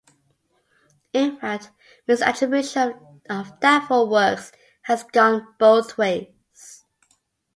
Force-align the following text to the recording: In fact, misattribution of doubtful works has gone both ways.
In 1.13 1.37
fact, 1.37 1.69
misattribution 2.07 3.21
of 3.29 3.59
doubtful 3.59 4.09
works 4.09 4.51
has 4.81 5.03
gone 5.03 5.45
both 5.59 5.95
ways. 5.95 6.83